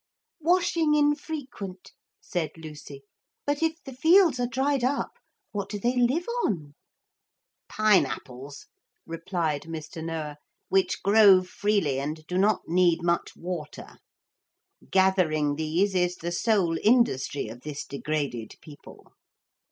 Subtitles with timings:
[0.39, 3.03] 'Washing infrequent,' said Lucy;
[3.45, 5.11] 'but if the fields are dried up,
[5.51, 6.73] what do they live on?'
[7.69, 8.65] 'Pine apples,'
[9.05, 10.03] replied Mr.
[10.03, 10.37] Noah,
[10.69, 13.99] 'which grow freely and do not need much water.
[14.89, 19.13] Gathering these is the sole industry of this degraded people.